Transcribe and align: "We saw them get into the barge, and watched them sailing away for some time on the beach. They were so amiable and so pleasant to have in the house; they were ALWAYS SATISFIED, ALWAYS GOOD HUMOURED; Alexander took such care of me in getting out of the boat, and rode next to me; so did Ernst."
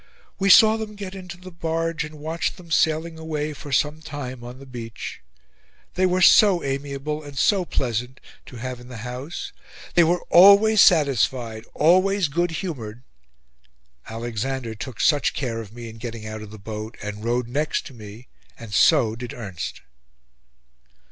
"We 0.39 0.49
saw 0.49 0.77
them 0.77 0.95
get 0.95 1.13
into 1.13 1.37
the 1.37 1.51
barge, 1.51 2.03
and 2.03 2.15
watched 2.15 2.57
them 2.57 2.71
sailing 2.71 3.19
away 3.19 3.53
for 3.53 3.71
some 3.71 4.01
time 4.01 4.43
on 4.43 4.57
the 4.57 4.65
beach. 4.65 5.21
They 5.93 6.07
were 6.07 6.23
so 6.23 6.63
amiable 6.63 7.21
and 7.21 7.37
so 7.37 7.65
pleasant 7.65 8.19
to 8.47 8.55
have 8.55 8.79
in 8.79 8.87
the 8.87 9.05
house; 9.05 9.51
they 9.93 10.03
were 10.03 10.23
ALWAYS 10.31 10.81
SATISFIED, 10.81 11.65
ALWAYS 11.75 12.29
GOOD 12.29 12.49
HUMOURED; 12.49 13.03
Alexander 14.09 14.73
took 14.73 14.99
such 14.99 15.35
care 15.35 15.61
of 15.61 15.71
me 15.71 15.87
in 15.87 15.97
getting 15.99 16.25
out 16.25 16.41
of 16.41 16.49
the 16.49 16.57
boat, 16.57 16.97
and 17.03 17.23
rode 17.23 17.47
next 17.47 17.85
to 17.85 17.93
me; 17.93 18.27
so 18.71 19.15
did 19.15 19.35
Ernst." 19.35 19.81